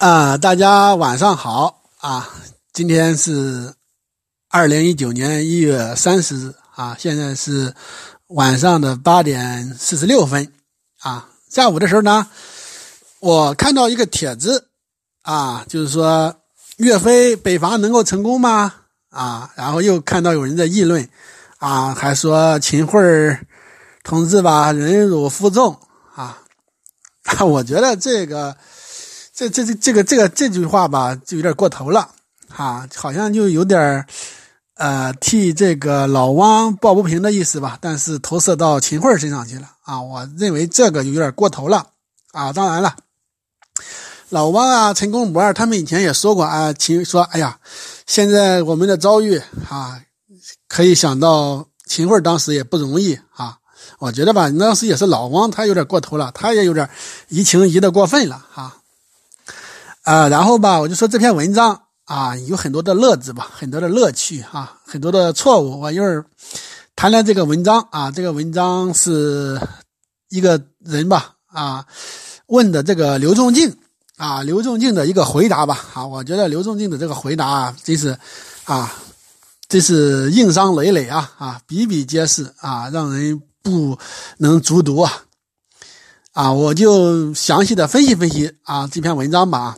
[0.00, 2.26] 啊，大家晚上好啊！
[2.72, 3.74] 今天是
[4.48, 7.74] 二零一九年一月三十日啊，现在是
[8.28, 10.50] 晚上的八点四十六分
[11.00, 11.28] 啊。
[11.50, 12.26] 下午的时候呢，
[13.18, 14.68] 我看到一个帖子
[15.20, 16.34] 啊，就是说
[16.78, 18.72] 岳飞北伐能够成功吗？
[19.10, 21.06] 啊，然后又看到有人在议论
[21.58, 22.98] 啊，还说秦桧
[24.02, 25.78] 同志吧忍辱负重
[26.14, 26.38] 啊，
[27.46, 28.56] 我觉得这个。
[29.40, 32.10] 这这这这个这个这句话吧，就有点过头了，
[32.50, 34.04] 哈，好像就有点
[34.74, 37.78] 呃，替这个老汪抱不平的意思吧。
[37.80, 41.86] 但是投射到秦桧身上去了啊，我认为这个有点过头了
[42.32, 42.52] 啊。
[42.52, 42.94] 当然了，
[44.28, 47.58] 老汪啊，陈公博他们以前也说过啊，秦说，哎呀，
[48.06, 50.02] 现在我们的遭遇啊，
[50.68, 53.56] 可以想到秦桧当时也不容易啊。
[54.00, 56.90] 我觉得吧，当时也是老汪他有点过头了，他也有点
[57.28, 58.76] 移情移的过分了哈。
[60.02, 65.78] 啊，然后吧，我就说这篇文章啊，有很多的乐子吧，很多的乐趣啊，很多的错误。
[65.78, 66.24] 我一会儿
[66.96, 69.60] 谈谈这个文章啊，这个文章是
[70.30, 71.84] 一个人吧啊
[72.46, 73.76] 问的这个刘仲敬
[74.16, 78.18] 啊，刘仲敬的一个回答吧啊，我觉得刘仲敬的这个回答啊，真是
[78.64, 78.92] 啊，
[79.68, 83.98] 真是硬伤累累啊啊，比比皆是啊，让人不
[84.38, 85.12] 能卒读啊
[86.32, 89.76] 啊，我就详细的分析分析啊这篇文章吧。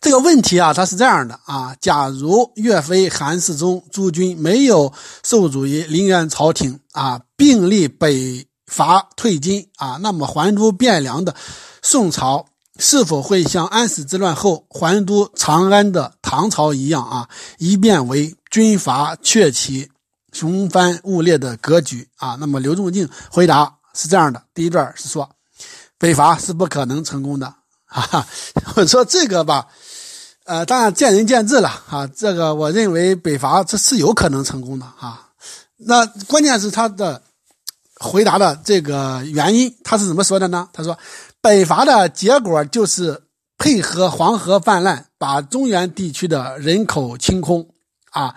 [0.00, 1.74] 这个问题啊，它是这样的啊。
[1.80, 4.92] 假如岳飞、韩世忠诸军没有
[5.22, 11.34] 受阻于临渊朝廷啊，并力北伐退金啊，那么还都汴梁的
[11.82, 12.46] 宋朝
[12.78, 17.28] 是否会像安史之乱后还都长安的唐朝一样啊，
[17.58, 19.90] 一变为军阀鹊起、
[20.32, 22.36] 雄藩雾列的格局啊？
[22.40, 25.28] 那么刘仲敬回答是这样的：第一段是说，
[25.98, 27.54] 北伐是不可能成功的
[27.92, 28.26] 啊。
[28.76, 29.66] 我说这个吧。
[30.44, 32.06] 呃，当然见仁见智了啊。
[32.06, 35.28] 这个我认为北伐这是有可能成功的啊。
[35.76, 37.22] 那关键是他的
[38.00, 40.68] 回答的这个原因，他是怎么说的呢？
[40.72, 40.98] 他说，
[41.40, 43.22] 北伐的结果就是
[43.58, 47.68] 配合黄河泛滥，把中原地区的人口清空
[48.10, 48.34] 啊，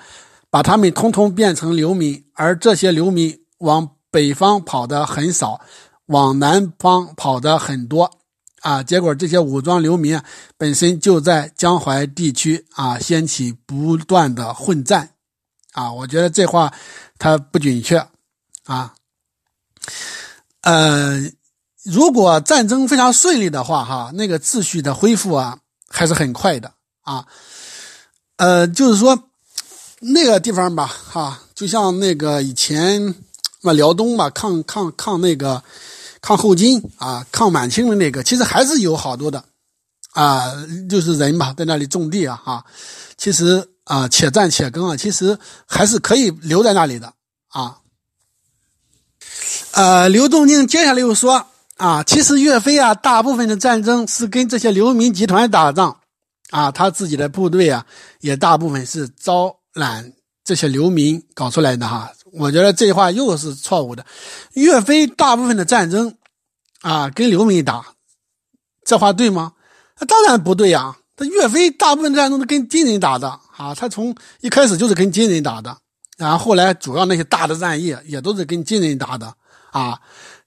[0.52, 5.60] 把他们通通变成流民，而这些流民往北方跑的很少，
[6.08, 8.12] 往南方跑的很多。
[8.66, 8.82] 啊！
[8.82, 10.20] 结果这些武装流民
[10.58, 15.12] 本身就在江淮地区啊掀起不断的混战，
[15.74, 16.74] 啊，我觉得这话
[17.20, 18.04] 它不准确
[18.64, 18.96] 啊。
[20.62, 21.30] 呃，
[21.84, 27.28] 如果战争非常顺利的话，哈，那个秩序的恢复啊还是很快的啊。
[28.38, 29.30] 呃，就是说
[30.00, 33.14] 那个地方吧，哈，就像那个以前
[33.62, 35.64] 嘛辽东吧，抗抗抗那个。
[36.26, 39.46] 抗后金啊，抗满清的那个，其实还是有好多的，
[40.14, 40.52] 啊，
[40.90, 42.66] 就是人吧，在那里种地啊，哈，
[43.16, 45.38] 其实啊，且战且耕啊，其实
[45.68, 47.14] 还是可以留在那里的
[47.50, 47.78] 啊。
[49.74, 51.46] 呃，刘仲敬接下来又说
[51.78, 55.96] 啊，其实岳飞啊，大部分的战争是跟这些流民集团打仗
[56.50, 57.86] 啊，他自己的部队啊，
[58.22, 60.12] 也大部分是招揽
[60.44, 62.12] 这些流民搞出来的哈。
[62.38, 64.06] 我觉得这话又是错误的。
[64.54, 66.16] 岳飞大部分的战争，
[66.82, 67.86] 啊，跟流民打，
[68.84, 69.54] 这话对吗？
[70.00, 70.98] 那当然不对呀。
[71.18, 75.78] 他岳飞大部分战争都跟金人打的啊，他从一开始就是跟金人打的，
[76.18, 79.34] 然后后来主要那些大的战役也都是跟金人打的
[79.72, 79.98] 啊。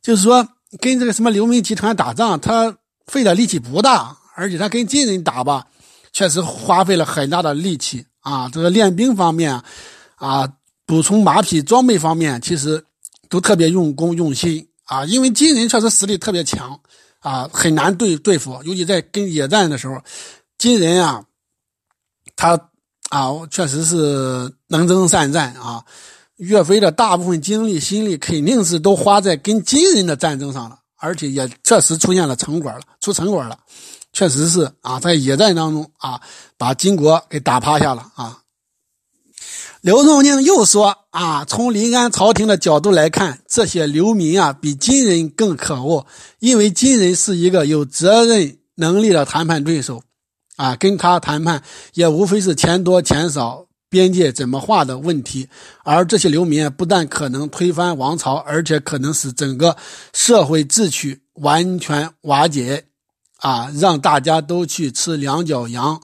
[0.03, 0.47] 就是说，
[0.78, 5.66] 跟这个什么流民集团打仗，他费的力气不大，而且他跟金人打吧，
[6.12, 8.50] 确实花费了很大的力气啊。
[8.53, 9.62] 这个练兵方面
[10.16, 10.53] 啊。
[10.88, 12.82] 补充马匹装备方面，其实
[13.28, 16.81] 都特别用功用心啊，因为金人确实实力特别强
[17.21, 20.00] 啊，很难对对付，尤其在跟野战的时候，
[20.56, 21.22] 金人啊，
[22.34, 22.59] 他
[23.10, 25.84] 啊确实是能征善战啊。
[26.37, 33.59] 岳飞的大部分精力心力肯定是都花在跟金人的战争上了，而且也确实出现了成果了，出成果了，
[34.15, 36.18] 确实是啊，在野战当中啊，
[36.57, 38.39] 把金国给打趴下了啊。
[39.88, 46.04] 刘仲敬又说：“啊，从临安朝廷的角度来看，这些流民啊，比金人更可恶，
[46.40, 50.02] 因为金人是一个有责任能力的谈判对手，
[50.56, 51.62] 啊，跟他谈判
[51.94, 55.48] 也无非是钱多钱少、边界怎么划的问题。
[55.84, 59.74] 而这些流民不但可能推翻王朝，而且可能使整个
[60.12, 62.84] 社会秩序完全瓦解，
[63.38, 65.98] 啊，让大家都去吃两脚羊。”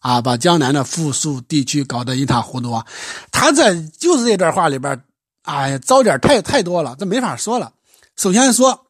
[0.00, 2.86] 啊，把江南的富庶地区搞得一塌糊涂啊！
[3.30, 5.02] 他这就是这段话里边，
[5.42, 7.72] 哎呀，糟点太太多了，这没法说了。
[8.16, 8.86] 首先说，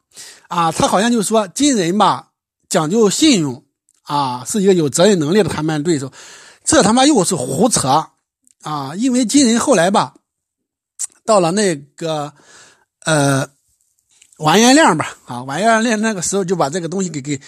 [0.48, 2.28] 啊，他好像就说金人吧
[2.68, 3.64] 讲究信用
[4.02, 6.12] 啊，是一个有责任能力的谈判对手，
[6.64, 8.06] 这他妈又是胡扯
[8.62, 8.94] 啊！
[8.96, 10.14] 因为金人后来吧，
[11.24, 12.32] 到了那个
[13.04, 13.48] 呃
[14.38, 17.40] 完颜亮吧，啊完颜亮那个时候就把这个东西给给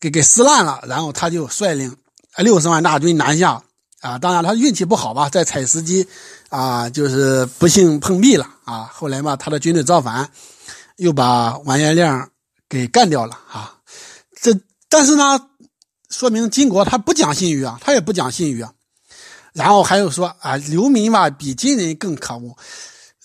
[0.00, 1.96] 给给撕烂了，然后他就率领
[2.38, 3.62] 六十万大军南下
[4.00, 6.06] 啊，当然他运气不好吧，在采石矶
[6.48, 8.90] 啊，就是不幸碰壁了啊。
[8.92, 10.30] 后来嘛，他的军队造反，
[10.96, 12.30] 又把完颜亮
[12.68, 13.74] 给干掉了啊。
[14.40, 14.58] 这
[14.88, 15.48] 但是呢。
[16.10, 18.72] 说明金国他不讲信誉啊，他也不讲信誉啊。
[19.52, 22.56] 然后还有说啊，流民吧比金人更可恶，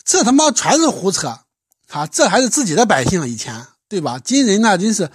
[0.04, 1.28] 这他妈全是胡扯
[1.90, 2.08] 啊！
[2.08, 4.18] 这还是自己的百姓以前对吧？
[4.18, 5.12] 金人那真是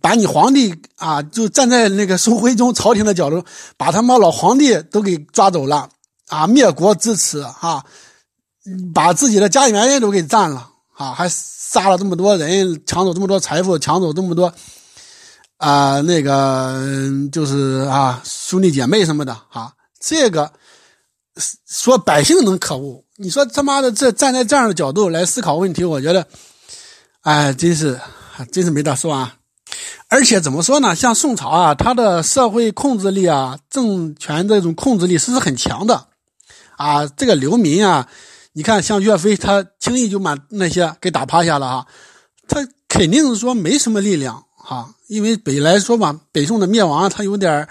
[0.00, 3.44] 把你皇帝啊，就站在那个宋徽宗朝廷的角度，
[3.76, 5.88] 把他妈老皇帝都给抓走了
[6.28, 7.84] 啊，灭国之耻啊，
[8.94, 14.52] 把自己的家园都给占了啊，还杀了这么多人，抢走这么多财富，抢走这么多。
[15.58, 20.50] 啊，那个就是啊，兄弟姐妹什么的啊，这个
[21.68, 26.26] 说百姓能可恶，你说他妈的这站在这样的角度来思考问题，我觉得，
[27.20, 28.00] 哎，真是
[28.50, 29.36] 真是没得说啊。
[30.12, 30.94] 而且怎么说呢？
[30.94, 36.08] 像宋朝啊，他的社会控制力啊，政权这种控制力是很强的
[36.76, 37.06] 啊。
[37.06, 38.06] 这个流民啊，
[38.52, 41.86] 你看像岳飞，他轻易就把那些给打趴下了啊，
[42.46, 42.60] 他
[42.90, 44.44] 肯定是说没什么力量。
[44.68, 47.68] 啊，因为北来说嘛，北宋的灭亡它有点儿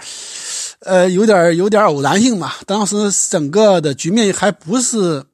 [0.80, 2.52] 呃，有点儿有点儿偶然性嘛。
[2.66, 2.96] 当时
[3.30, 5.24] 整个的局面还不是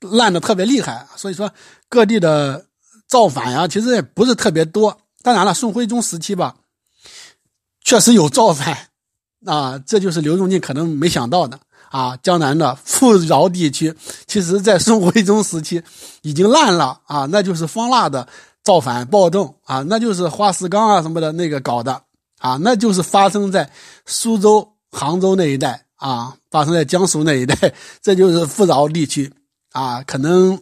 [0.00, 1.50] 烂的特别厉害，所以说
[1.88, 2.64] 各地的
[3.08, 4.96] 造反呀，其实也不是特别多。
[5.28, 6.56] 当然了，宋徽宗时期吧，
[7.84, 8.88] 确实有造反
[9.44, 11.60] 啊，这就是刘仲敬可能没想到的
[11.90, 12.16] 啊。
[12.22, 13.94] 江南的富饶地区，
[14.26, 15.82] 其实在宋徽宗时期
[16.22, 18.26] 已经烂了啊，那就是方腊的。
[18.64, 22.02] 造反暴动啊，那就是花石纲啊什么的那个搞的
[22.38, 23.70] 啊，那就是发生在
[24.06, 29.30] 苏州、杭州那一带啊，发生在江苏那一带， 这就是富饶地区
[29.72, 30.02] 啊。
[30.02, 30.58] 可能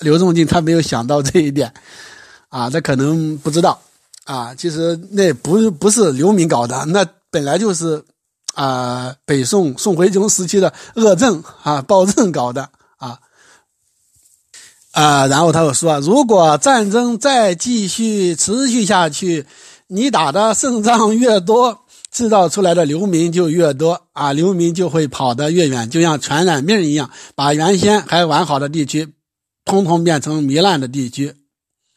[0.00, 1.72] 刘仲敬他没有想到这一点
[2.48, 3.80] 啊，他可能不知道
[4.26, 4.54] 啊。
[4.54, 8.04] 其实那不不是流民搞的，那本来就是
[8.54, 12.68] 啊北宋宋徽宗时期的恶政啊暴政搞的。
[14.98, 19.44] 啊，然后他又说，如果战争再继续持续下去，
[19.88, 21.80] 你打的胜仗越多，
[22.10, 29.12] 制造出来的流民就越多啊，流民就会跑得越远，就像传染病一样，把原先还完好的地区，
[29.66, 31.34] 通通变成糜烂的地区，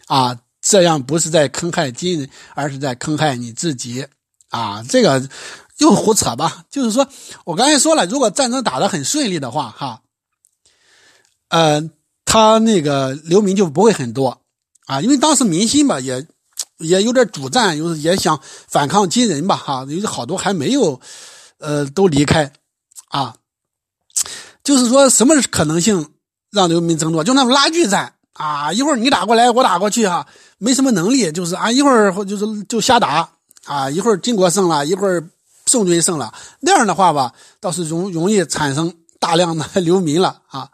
[0.08, 4.08] 啊，这样不是在坑害金人，而是在坑害你自己，
[4.50, 5.28] 啊，这个
[5.78, 6.66] 又胡扯吧？
[6.70, 7.08] 就是说
[7.46, 10.02] 我刚才说了，如果战争打得很顺利的话，哈，
[11.50, 11.90] 呃。
[12.32, 14.44] 他那个流民就不会很多
[14.86, 16.28] 啊，因为当时民心吧也
[16.78, 21.02] 也有点主战，有也想反抗金人吧，哈，有好多还没有，
[21.58, 22.54] 呃，都离开
[23.08, 23.36] 啊。
[24.64, 26.12] 就是说什么可能性
[26.52, 27.24] 让流民增多？
[27.24, 30.26] 就那种拉锯战啊，一会儿你打过来，我打过去，哈，
[30.60, 33.30] 没什么能力，就是啊，一会儿就是就瞎打
[33.66, 35.30] 啊，一会儿金国胜了，一会儿
[35.66, 40.70] 宋军胜了，那样的话吧，倒是容容易产生大量的 流民了啊。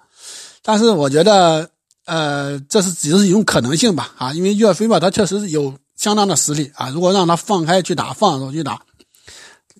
[0.62, 1.68] 但是我觉得，
[2.06, 6.90] 呃，这是只是一种可能性吧，啊，因为岳飞吧，他确实有相当的实力啊。
[6.90, 8.80] 如果让他放开去打，放手去打，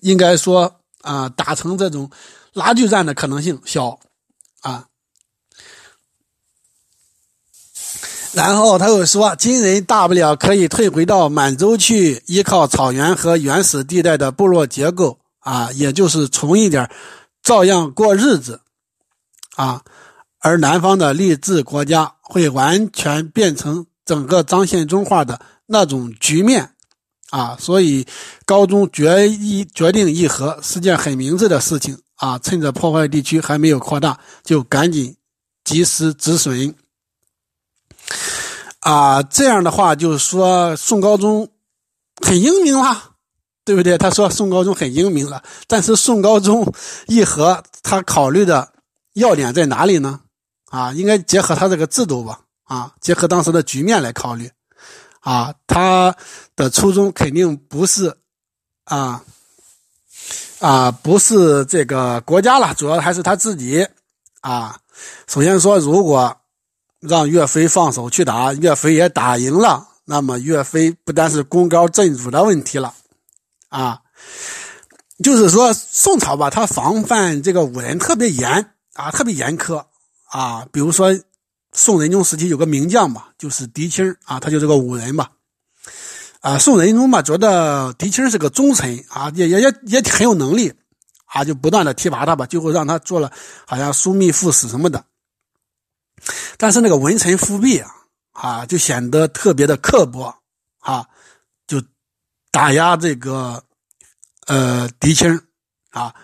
[0.00, 2.10] 应该说啊，打成这种
[2.52, 3.96] 拉锯战的可能性小
[4.62, 4.86] 啊。
[8.36, 16.90] 然后他又说，金人大不了可以退回到满洲去，依靠草原和原始地带的部落结构啊，也就是穷一点，
[17.42, 18.60] 照样过日子。
[19.56, 19.80] 啊。
[20.40, 26.72] 而南方的励志国家会完全变成整个张献忠化的那种局面，
[27.30, 28.06] 啊，所以
[28.44, 31.98] 高宗决一决定议和是件很明智的事情。
[32.16, 35.16] 啊，趁着破坏地区还没有扩大，就赶紧
[35.64, 36.74] 及时止损，
[38.80, 41.48] 啊，这样的话就是说宋高宗
[42.24, 43.10] 很英明了，
[43.64, 43.98] 对不对？
[43.98, 46.72] 他说宋高宗很英明了，但是宋高宗
[47.06, 48.72] 议和他考虑的
[49.14, 50.20] 要点在哪里呢？
[50.70, 54.50] 啊，应该结合他这个制度吧，啊，结合当时的局面来考虑，
[55.20, 56.14] 啊，他
[56.54, 58.16] 的初衷肯定不是，
[58.84, 59.22] 啊，
[60.58, 63.86] 啊，不是这个国家了，主要还是他自己，
[64.40, 64.76] 啊，
[65.28, 66.36] 首先说，如果
[67.00, 72.94] 让岳飞放手去打，岳飞也打赢了，那么岳飞不单是功高震主的问题了，
[73.68, 74.00] 啊，
[75.22, 79.84] 就是说宋朝吧，他防范这个武人特别严，啊，特别严苛。
[80.28, 81.16] 啊，比如说
[81.72, 85.30] 宋仁宗时期有个名将吧，就是狄青啊，他就是个武人吧。
[86.40, 90.72] 啊，宋仁宗嘛，觉得狄青是个忠臣啊，也也也也很有能力
[91.26, 93.30] 啊，就不断的提拔他吧，最后让他做了
[93.66, 95.02] 好像枢密副使什么的。
[96.56, 97.94] 但是那个文臣复辟啊，
[98.32, 100.34] 啊，就显得特别的刻薄
[100.80, 101.06] 啊，
[101.66, 101.82] 就
[102.50, 103.62] 打压这个
[104.46, 105.40] 呃狄青
[105.90, 106.14] 啊，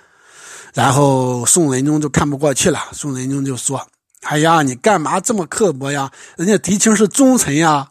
[0.75, 3.87] 然后宋仁宗就看不过去了，宋仁宗就说
[4.23, 6.11] ：“哎呀，你干嘛这么刻薄呀？
[6.37, 7.91] 人家狄青是忠臣呀。”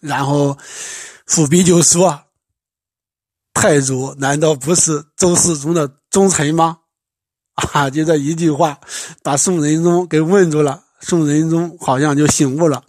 [0.00, 0.58] 然后。
[1.24, 2.20] 伏笔就说
[3.54, 6.80] ：“太祖难道不是周世宗的忠臣吗？”
[7.72, 8.78] 啊，就这一句话，
[9.22, 10.84] 把宋仁宗给问住了。
[11.02, 12.82] 宋仁宗好像就醒悟了，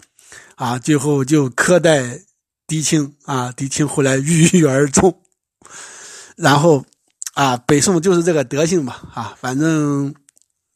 [0.56, 2.20] 啊，最后就苛待
[2.66, 5.20] 狄青啊，狄青后来郁郁而终。
[6.36, 6.84] 然后，
[7.34, 10.14] 啊，北宋就是这个德行吧，啊，反正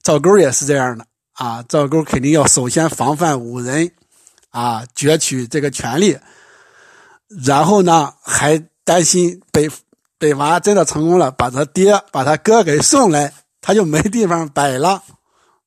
[0.03, 3.91] 赵构也是这样的啊，赵构肯定要首先防范五人，
[4.50, 6.17] 啊，攫取这个权力。
[7.44, 9.70] 然后呢，还担心北
[10.17, 15.03] 北伐真的成功了，把他爹、把他哥给送来，他就没地方摆了，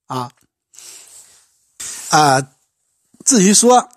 [0.06, 0.30] 啊
[2.10, 2.40] 啊！
[3.24, 3.88] 至于说，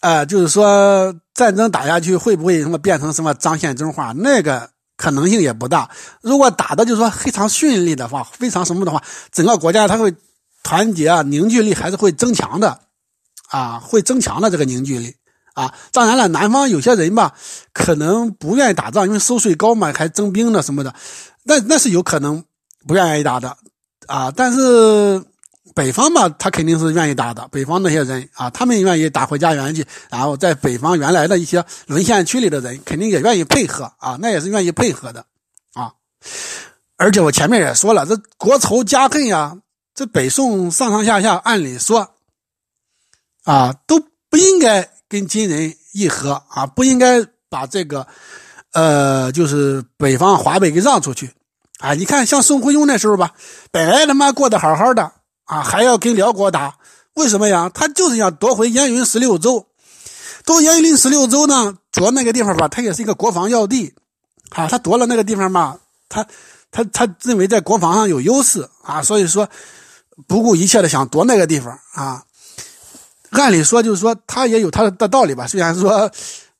[0.00, 5.90] 啊，就是说战争打下去会不会什么变成什么张献忠化，那个可能性也不大。
[6.20, 10.14] 如果打的就是说非常顺利的话，非常什么的话，整个国家它会
[10.62, 12.80] 团结啊，凝聚力还是会增强的，
[13.48, 15.14] 啊，会增强的这个凝聚力。
[15.54, 17.32] 啊，当然了，南方有些人吧，
[17.72, 20.92] 可能不愿意打仗，因为收税高嘛，还征兵的什么的，
[21.44, 22.42] 那那是有可能
[22.88, 23.56] 不愿意打的，
[24.08, 25.22] 啊，但是
[25.74, 27.46] 北方嘛，他肯定是愿意打的。
[27.48, 35.26] 北方那些人啊，他们愿意打回家园去，然后在北方原来的一些沦陷区里的人，肯定也愿意配合啊，那也是愿意配合的
[35.74, 35.92] 啊。
[36.96, 39.58] 而且我前面也说了，这国仇家恨呀，
[39.94, 42.14] 这北宋上上下下，按理说
[43.44, 44.00] 啊，都
[44.30, 44.88] 不应该。
[45.06, 48.04] 跟金人议和啊，不应该把这个，
[48.72, 51.30] 呃，就是北方华北给让出去
[51.78, 51.94] 啊！
[51.94, 53.32] 你看，像宋徽宗那时候吧，
[53.70, 55.12] 本来他妈过得好好的
[55.44, 56.76] 啊，还要跟辽国打，
[57.14, 57.70] 为什么呀？
[57.72, 59.66] 他就是想夺回燕云十六州。
[60.44, 63.94] 夺燕云十六州呢，夺那个地方吧，他也是一个国防要地
[64.50, 64.66] 啊。
[64.68, 66.26] 他夺了那个地方嘛，他
[66.70, 69.48] 他他认为在国防上有优势啊，所以说
[70.26, 72.24] 不顾一切的想夺那个地方啊。
[73.30, 75.46] 按理说，就是说他也有他的道理吧。
[75.46, 76.10] 虽然说，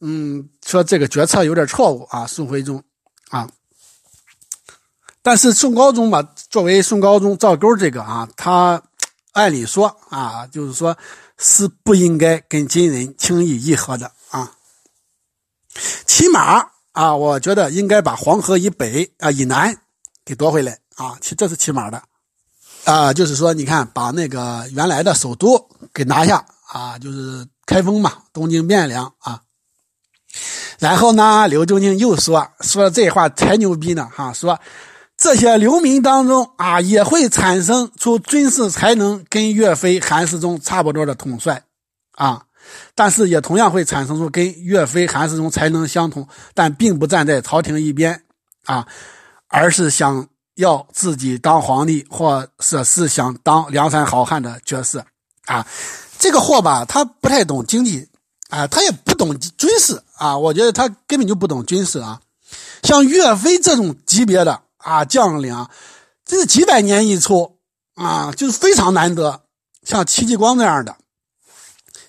[0.01, 2.83] 嗯，说这个决策有点错误啊，宋徽宗
[3.29, 3.49] 啊，
[5.25, 8.83] 但是宋高宗吧，作为宋高宗赵构这个啊，他
[9.33, 10.95] 按理说啊，就是说
[11.39, 14.53] 是不应该跟金人轻易议和的啊。
[16.07, 19.75] 起码啊，我觉得应该把黄河以北啊以南
[20.25, 22.03] 给夺回来啊，其这是起码的
[22.85, 26.45] 啊，就是说，你看把那个原来的首都给拿下。
[26.67, 29.43] 啊，就是开封嘛，东京汴梁啊。
[30.81, 34.59] 然后呢，刘仲敬又说说这话才牛逼呢，哈，说
[35.25, 41.63] 这些流民当中啊，也会产生出军事才能跟岳飞、韩世忠差不多的统帅
[42.13, 42.43] 啊，
[42.95, 48.23] 但是也同样会产生出跟岳飞、韩世忠才能相同，但并不站在朝廷一边
[48.67, 48.87] 啊，
[49.49, 55.07] 而是想要自己当皇帝，或者是想当梁山好汉的角色
[55.47, 55.67] 啊。
[56.19, 58.07] 这个货吧，他不太懂经济
[58.51, 62.21] 啊，他也不懂军事啊，我觉得他根本就不懂军事啊。
[62.83, 65.67] 像岳飞这种级别的啊将领，
[66.25, 67.59] 这是几百年一出
[67.95, 69.41] 啊，就是非常难得。
[69.83, 70.97] 像戚继光这样的，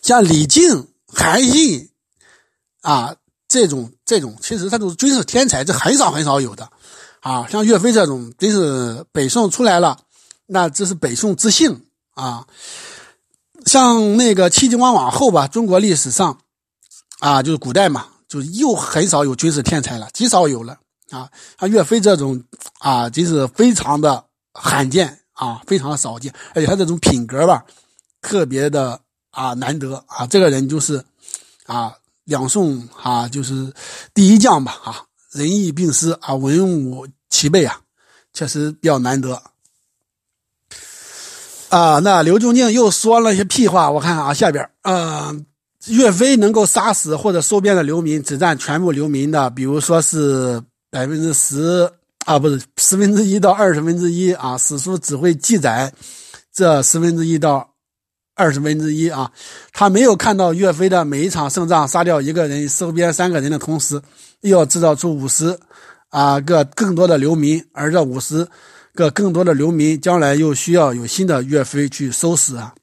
[0.02, 1.90] 像李靖、韩信
[2.82, 3.16] 啊
[3.48, 6.70] 这种这种，其实他都是军事天才，这很少很少有的
[7.22, 7.48] 啊。
[7.50, 10.00] 像岳飞这种，真是北宋出来了，
[10.46, 12.46] 那这是北宋之幸啊。
[13.66, 16.40] 像那个戚继光往后吧，中国历史上，
[17.20, 20.78] 啊，就是古代嘛，就又很少有军事天才了，极少有了
[21.12, 21.30] 啊。
[21.60, 22.42] 像岳飞这种
[22.80, 27.66] 啊，真是非常的罕见啊，非常的少见，而且他这种品格吧，
[28.22, 29.00] 特别的
[29.32, 30.26] 啊难得啊。
[30.28, 31.04] 这个人就是
[31.66, 31.94] 啊，
[32.24, 33.72] 两宋啊，就是
[34.14, 37.80] 第一将吧啊，仁义并施啊，文武齐备啊，
[38.34, 39.42] 确实比较难得。
[41.70, 43.92] 啊，那刘仲敬又说了一些屁话。
[43.92, 45.36] 我看啊，下边啊，
[45.88, 50.62] 岳飞能够杀死或者收编的流民只占全部流民的，比如说是
[50.96, 51.92] 百分之十
[52.26, 54.58] 啊，不是十分之一到二十分之一啊。
[54.58, 55.94] 史书只会记载
[56.54, 57.70] 这十分之一到
[58.34, 59.30] 二十分之一啊。
[59.74, 64.02] 他没有看到岳飞的每一场胜仗杀掉一个人、收编三个人的同时，
[64.40, 65.60] 又要制造出五十
[66.12, 68.48] 啊个更多的流民，而这五十。
[68.94, 72.74] 个更多的流民，将来又需要有新的岳飞去收拾啊！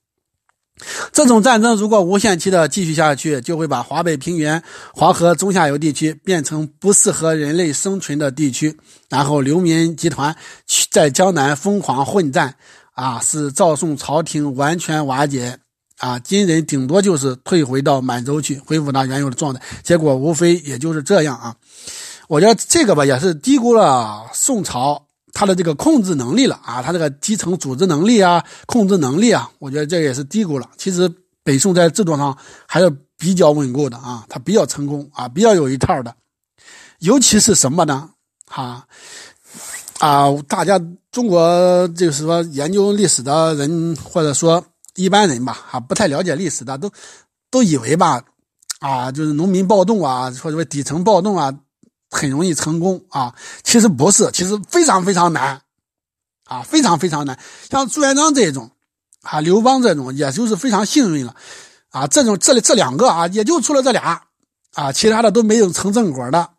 [1.13, 4.63] 这种战争如果无限期的继续下去，就会把华北平原、
[4.95, 8.77] 黄河中下游地区变成不适合人类生存的地区，
[9.09, 10.37] 然后流民集团
[10.91, 12.55] 在江南疯狂混战，
[12.95, 15.59] 啊，使赵宋朝廷完全瓦解，
[15.99, 21.55] 啊，金人顶多就是退回到满洲去，恢复他原有的状态，结果无非也就是这样啊。
[22.29, 25.07] 我觉得这个吧，也是低估了宋朝。
[25.33, 30.69] 他的这个控制能力了啊，他这个基层组织能力啊，控制能力啊，我觉得这也是低估了。
[30.77, 31.11] 其实
[31.43, 32.37] 北宋在制度上
[32.67, 36.15] 还是比较稳固的啊，他比较成功啊，比较有一套的。
[36.99, 38.11] 尤其是什么呢？
[38.47, 38.87] 哈
[39.99, 44.63] 啊，大家中国就是说研究历史的人，或者说
[44.97, 46.91] 一般人吧，啊，不太了解历史的，都
[47.51, 48.23] 都以为吧，
[48.81, 51.53] 啊，就是农民暴动啊，或者说底层暴动啊。
[52.13, 55.63] 很容易成功啊，其实不是，其实非常非常难，
[56.45, 57.39] 啊，非常非常难。
[57.71, 58.71] 像朱元璋这种，
[59.23, 61.35] 啊，刘邦这种，也就是非常幸运了，
[61.89, 64.25] 啊，这种这里这两个啊，也就出了这俩，
[64.75, 66.51] 啊，其他的都没有成正果的。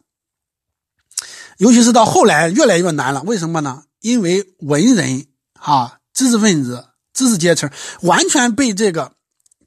[1.57, 3.83] 尤其是到后来越来越难了，为什么呢？
[4.01, 5.27] 因为文人
[5.59, 7.69] 啊，知识分子、知识阶层
[8.01, 9.13] 完全被这个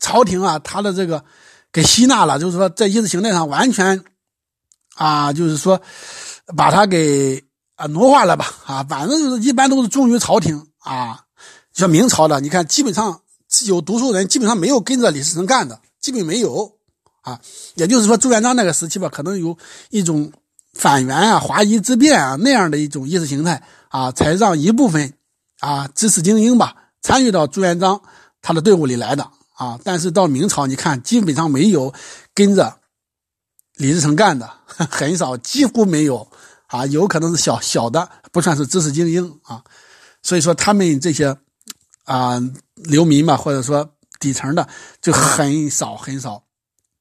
[0.00, 1.24] 朝廷啊，他的这个
[1.72, 4.04] 给吸纳了，就是说在意识形态上完全。
[4.96, 5.80] 啊，就是说，
[6.56, 7.44] 把他给
[7.76, 8.46] 啊奴化了吧？
[8.64, 11.20] 啊，反正就是一般都是忠于朝廷啊。
[11.74, 13.20] 像明朝的，你看，基本上
[13.66, 16.72] 有读书人，基本上没有跟着李自成干的，基本没有
[17.20, 17.38] 啊。
[17.74, 19.56] 也就是说，朱元璋那个时期吧，可能有
[19.90, 20.32] 一种
[20.72, 25.12] 反元啊、华夷之变啊那样的一种意识形态啊，才让一部分
[25.60, 28.00] 啊知识精英吧参与到朱元璋
[28.40, 29.78] 他的队伍里来的啊。
[29.84, 31.92] 但是到明朝，你看，基本上没有
[32.34, 32.78] 跟着。
[33.76, 36.26] 李自成干的 很少，几乎没有
[36.66, 39.62] 啊，有可能是小小的，不算是知识精英啊。
[40.22, 41.36] 所以说，他们这些
[42.04, 42.42] 啊
[42.74, 44.68] 流民吧，或者说底层的，
[45.00, 46.42] 就很少很少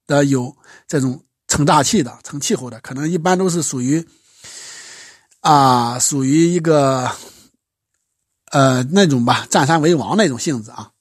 [0.06, 0.54] 的有
[0.86, 4.06] 这种成大器的、成气候的，可能一般都是属于
[5.40, 7.10] 啊，属于一个
[8.52, 10.92] 呃那种吧，占山为王那种性质啊。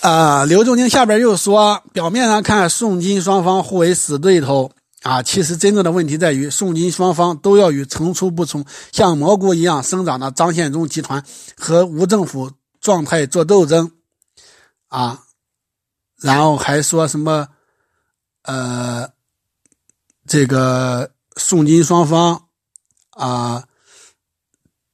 [0.00, 4.70] 啊，刘仲卿下边又说，表面上看宋金双方互为死对头
[5.02, 11.24] 啊，其实真正的问题在于宋金双方都要与层出不穷、像蘑菇一样生长的张献忠集团
[11.56, 13.90] 和无政府状态做斗争
[14.86, 15.20] 啊，
[16.20, 17.48] 然后还说什么
[18.42, 19.08] 呃，
[20.28, 22.44] 这个宋金双方
[23.10, 23.64] 啊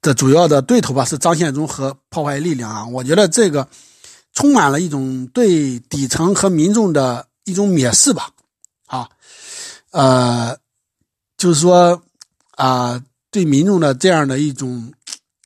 [0.00, 3.68] 的主要的对头吧是张献忠和破坏力量啊，我觉得这个。
[4.34, 8.30] 充满了一种对底层和民众的一种蔑视吧，
[8.86, 9.08] 啊，
[9.92, 10.58] 呃，
[11.36, 12.02] 就是说
[12.56, 14.92] 啊，对民众的这样的一种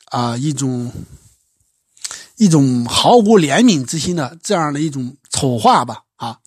[0.07, 0.91] 啊一种
[2.37, 6.39] 一种毫无怜悯之心的这样的一种丑化吧，啊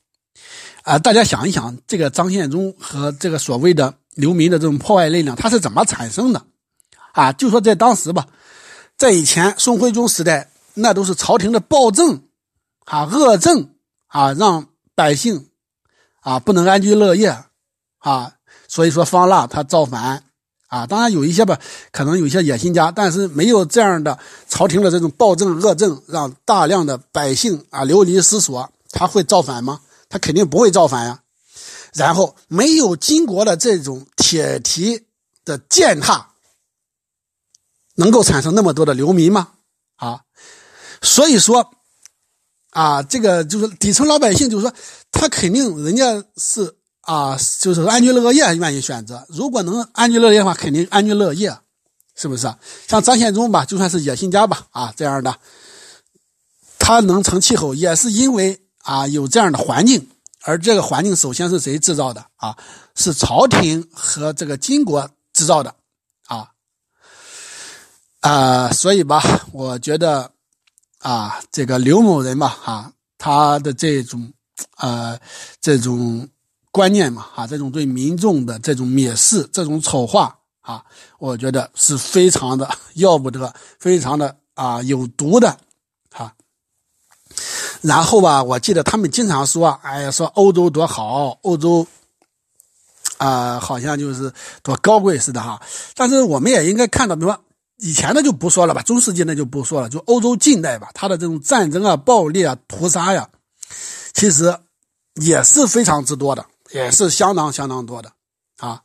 [0.82, 6.44] 啊，大家想一想，这个张献忠和这个所谓的流民的这种破坏力量，它是怎么产生的？
[7.12, 8.26] 啊，就说在当时吧，
[8.98, 12.24] 在以前宋徽宗时代，那都是朝廷的暴政。
[12.92, 13.74] 啊，恶政
[14.08, 15.50] 啊，让百姓
[16.20, 17.38] 啊不能安居乐业
[18.00, 18.34] 啊，
[18.68, 20.26] 所以说方腊他造反
[20.68, 20.86] 啊。
[20.88, 21.58] 当然有一些吧，
[21.94, 29.80] 可能有一些野心家，但是没有这样的朝廷的这种暴政恶政，让大量的百姓啊流离失所，他会造反吗？
[30.10, 31.22] 他肯定不会造反呀。
[31.94, 35.06] 然后没有金国的这种铁蹄
[35.46, 36.32] 的践踏，
[37.96, 39.52] 能够产生那么多的流民吗？
[39.96, 40.24] 啊，
[41.02, 41.72] 所以说。
[42.72, 44.74] 啊，这个就是底层老百姓，就是说
[45.12, 49.26] 他肯定人家是啊，就是安居乐业愿意选择。
[49.28, 51.54] 如果能安居乐业的话，肯定安居乐业，
[52.16, 52.54] 是不是？
[52.88, 55.36] 像张献忠吧，就算是野心家吧，啊，这样的，
[56.80, 60.08] 他能成气候，也是因为啊有这样的环境。
[60.44, 62.56] 而这个环境首先是谁制造的啊？
[62.96, 65.76] 是朝廷和这个金国制造的
[66.28, 66.48] 啊
[68.22, 70.32] 啊，所以吧，我觉得。
[71.02, 74.32] 啊，这个刘某人嘛，哈，他的这种，
[74.78, 75.20] 呃，
[75.60, 76.28] 这种
[76.72, 80.84] 观念嘛，哈，这种对民众的这种蔑视、这种丑化，啊，
[81.18, 85.58] 我觉得是非常的 要不得，非常的啊有毒的，
[86.12, 86.32] 哈。
[87.82, 91.88] 然后吧，我记得他们经常说，哎呀，说欧洲多好，欧洲，
[93.18, 95.60] 啊，好像就是多高贵似的，哈。
[95.96, 97.44] 但是我们也应该看到，比如说。
[97.82, 103.28] 以前的就不说了吧，中世纪那就不说了，就欧洲近代吧，它的这种战争啊、暴力啊、屠杀呀，
[104.14, 104.56] 其实
[105.16, 108.12] 也是非常之多的，也是相当相当多的
[108.58, 108.82] 啊。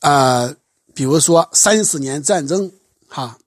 [0.00, 0.52] 呃，
[0.94, 2.72] 比如说三十年战争，
[3.08, 3.38] 哈，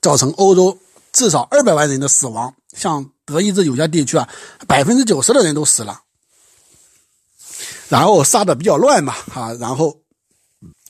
[0.00, 0.78] 造成欧洲
[1.12, 4.28] 至少二百万人的死亡，像德意志有些地区啊，
[4.68, 6.00] 百分之九十的人都死了。
[7.88, 10.00] 然后杀的比较乱嘛，啊，然后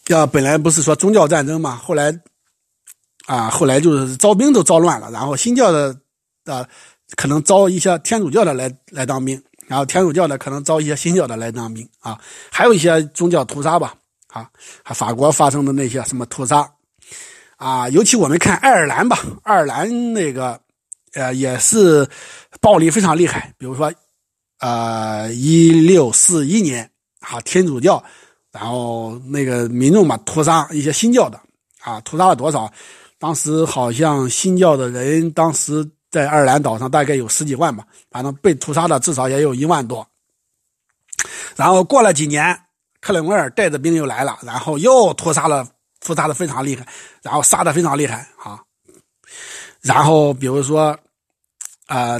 [0.09, 2.17] 要本来不是说宗教战争嘛，后来
[3.27, 5.97] 啊，后来就是招兵都招乱了，然后新教的
[6.45, 6.69] 啊，
[7.17, 13.95] 可能招一些天主教的来来当兵，然后天主教的可能招一些新教的来当兵啊，还有一些宗教屠杀吧，
[14.29, 14.49] 啊，
[14.95, 16.71] 法国发生的那些什么屠杀
[17.57, 20.61] 啊，尤其我们看爱尔兰吧，爱尔兰那个
[21.15, 22.09] 呃也是
[22.61, 23.93] 暴力非常厉害，比如说。
[24.59, 26.91] 呃，一六四一年
[27.21, 28.03] 啊，天主教，
[28.59, 31.39] 然后那个民众嘛，屠杀一些新教的
[31.83, 32.73] 啊，屠杀了多少？
[33.19, 40.07] 当时好像新教的人，当时在爱尔兰岛上大概有十几万吧，反正被屠杀的至少也有一万多。
[41.55, 42.59] 然后过了几年，
[43.03, 45.69] 克伦威尔带着兵又来了，然后又屠杀了，
[46.01, 46.87] 屠杀的非常厉害，
[47.21, 48.59] 然后杀的非常厉害啊。
[49.83, 50.99] 然后比如说，
[51.87, 52.19] 啊。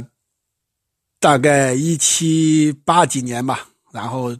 [1.19, 4.37] 大概一七八几年吧，然后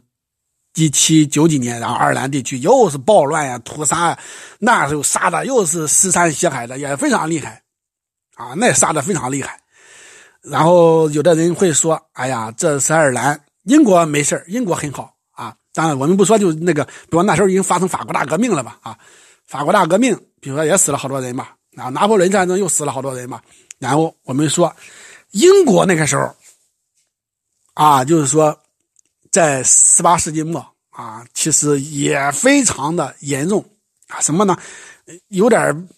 [0.78, 4.18] 一七九几年，然后爱尔兰地区又是暴乱呀、屠杀呀，
[4.60, 7.60] 那时候杀的又是尸山血海的，也非常厉害，
[8.36, 9.60] 啊，那杀的非常厉害。
[10.40, 18.78] 然后有的人会说：“哎呀，这是爱尔兰，英国没事英国很好啊。”当然，我们不说就那个，比如那时候已经发生法国大革命了吧？
[18.82, 18.96] 啊，
[19.48, 23.42] 法国大革命，比如说也死了好多人嘛，啊，拿破仑战争又死了好多人嘛。
[23.80, 24.72] 然后我们说，
[25.32, 26.32] 英国那个时候。
[27.74, 28.58] 啊，就是说，
[29.38, 33.64] 在十八世纪末啊，其实也非常的严重
[34.08, 34.20] 啊。
[34.20, 34.58] 什么呢？
[35.28, 35.88] 有点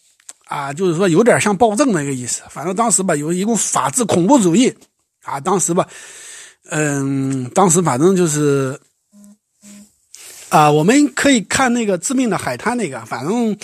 [0.45, 2.43] 啊，就是说有点像暴政那个意思。
[2.51, 4.71] 反正当时吧，有一股法治恐怖主义
[5.23, 5.41] 啊。
[5.41, 5.89] 当时吧，
[6.69, 8.79] 嗯，当时反正就是
[10.51, 13.57] 啊，我们可以看那个《致命的海滩》那个，反正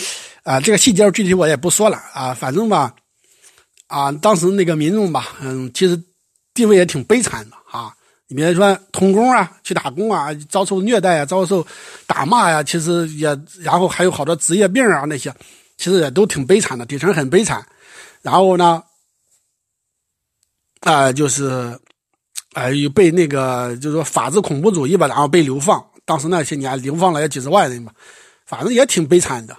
[0.43, 2.33] 啊，这个细节具体我也不说了啊。
[2.33, 2.95] 反正吧，
[3.89, 6.03] 啊，当时那个民众吧，嗯，其实
[6.55, 7.93] 地位也挺悲惨的啊。
[8.29, 11.65] 你比如说童工啊，去打工啊，遭受虐待啊，遭受
[12.07, 13.29] 打骂呀，其实也，
[13.61, 15.33] 然后还有好多职业病啊，那些，
[15.77, 17.65] 其实也都挺悲惨的，底层很悲惨。
[18.23, 18.83] 然后呢，
[20.81, 21.79] 啊，就是，
[22.55, 25.85] 哎，被那个就是说法治恐怖主义吧，然后被流放。
[26.05, 27.93] 当时那些年流放了有几十万人吧，
[28.45, 29.57] 反正也挺悲惨的。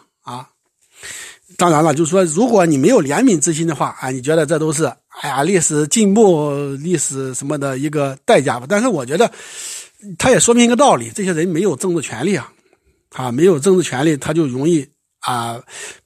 [1.56, 4.86] 当然了，就是说，如果你没有怜悯之心的话，啊，你觉得这都是？
[5.22, 8.66] 哎呀，历史进步、历史什么的一个代价吧。
[8.68, 9.32] 但是我觉得，
[10.20, 12.52] 它也说明一个道理：这些人没有政治权利啊，
[13.16, 14.88] 啊，没有政治权利，他就容易
[15.22, 15.60] 啊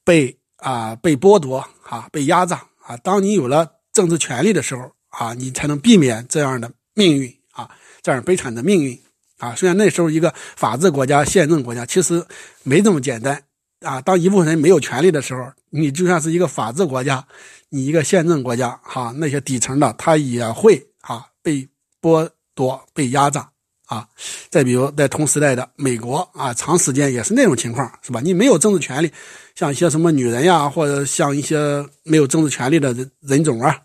[0.05, 2.95] 被啊被剥夺啊被压榨啊。
[2.97, 7.69] 当你有了政治权利的时候啊，你才能避免这样的命运啊，
[8.01, 8.97] 这样悲惨的命运
[9.39, 9.53] 啊。
[9.55, 12.23] 虽然那时候一个法治国家、宪政国家，其实
[12.63, 13.43] 没这么简单
[13.81, 14.01] 啊。
[14.01, 17.25] 当一部分人没有权利的时候，你就算是一个法治国家。
[17.73, 21.65] 你一个宪政国家，哈，那些底层的他也会啊被
[22.01, 23.49] 剥夺、被压榨
[23.85, 24.05] 啊。
[24.49, 28.19] 再比如在同时代的美国啊，长时间也是那种情况，是吧？
[28.21, 29.09] 你没有政治权利，
[29.55, 31.57] 像一些什么女人呀，或者像一些
[32.03, 33.79] 没有政治权利的人人种啊，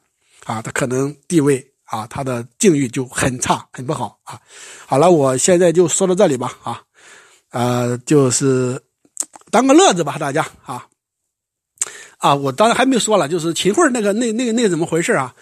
[0.47, 4.37] 啊，他可能地位啊，他的境遇就很差、很不好啊。
[4.85, 6.83] 好了，我现在就说到这里吧，啊，
[7.51, 8.83] 呃，就是
[9.57, 10.87] 当个乐子吧，大家啊。
[12.19, 15.35] 啊，我当然还没说了，就是秦桧那个那那个那个怎么回事啊？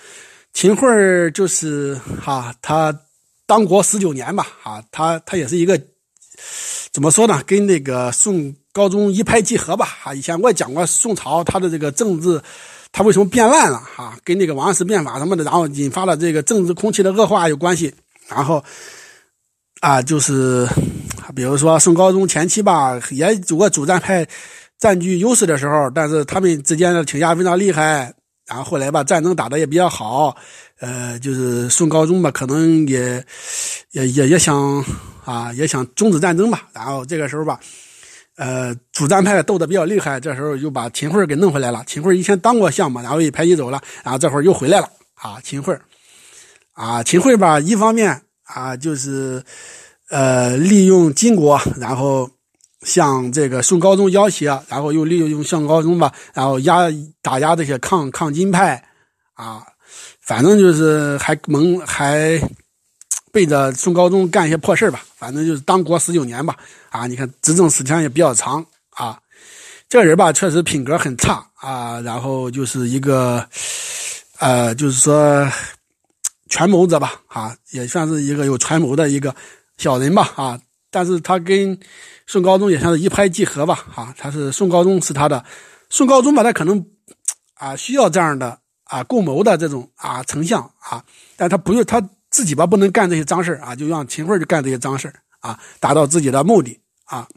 [0.52, 0.86] 秦桧
[1.32, 2.96] 就是哈，他
[3.44, 5.80] 当国十九年吧，啊，他他也是一个
[6.92, 7.42] 怎么说呢？
[7.44, 12.40] 跟那个宋高宗一拍即合吧，啊，以前我也讲过宋朝他的这个政治，
[12.92, 13.78] 他为什么变烂了？
[13.80, 17.92] 哈，跟那个王安石变法什么的，然后引发了这个政治空气的恶化有关系。
[18.28, 18.64] 然后
[19.84, 20.66] 啊，就是
[21.36, 24.26] 比如说宋高宗前期吧，也有个主战派。
[24.78, 28.12] 占据优势的时候，但是他们之间的倾轧非常厉害，
[28.46, 30.34] 然后后来吧，战争打得也比较好，
[30.80, 33.24] 呃，就是宋高宗吧，可能也
[33.92, 34.84] 也也也想
[35.24, 36.66] 啊，也想终止战争吧。
[36.72, 37.60] 然后这个时候吧，
[38.36, 41.84] 呃，主战派斗得比较厉害，这时候又把秦桧给弄回来了。
[41.86, 45.38] 秦桧以前当过相嘛，然后一排一走了，然后这会儿又回来了啊。
[45.42, 45.78] 秦桧
[46.72, 49.42] 啊，秦桧吧，一方面啊，就是
[50.10, 52.30] 呃，利用金国，然后。
[52.86, 56.80] 向这个宋高宗要挟，然后又利用宋高宗吧，然后压
[57.22, 58.84] 打压这些抗抗金派，
[59.32, 59.62] 啊，
[60.20, 62.38] 反正就是还蒙还
[63.32, 66.54] 背着宋高宗干一些破事吧，反正就是当国十九年吧，
[66.90, 69.18] 啊，你看执政时间也比较长啊，
[69.88, 73.48] 这人吧确实品格很差啊，然后就是一个，
[74.40, 75.50] 呃，就是说
[76.54, 79.34] 权谋者吧，啊，也算是一个有权谋的一个
[79.76, 81.76] 小人吧，啊，但是他跟。
[82.26, 85.44] 宋高宗也算是一拍即合吧，哈，他是宋高宗是他的，
[85.90, 86.82] 宋高宗吧，他可能
[87.52, 91.04] 啊需要这样的啊共谋的这种啊丞相啊，
[91.36, 97.28] 但他不用他自己吧不能干这些脏事啊，就让秦桧去干这些脏事啊，达到自己的目的啊。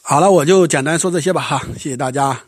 [0.00, 2.40] 好了，我就简单说这些吧哈，谢谢大家。